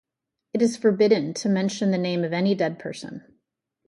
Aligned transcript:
It 0.55 0.63
is 0.63 0.77
forbidden 0.77 1.31
to 1.35 1.47
mention 1.47 1.91
the 1.91 1.97
name 1.99 2.23
of 2.23 2.33
any 2.33 2.55
dead 2.55 2.79
person. 2.79 3.35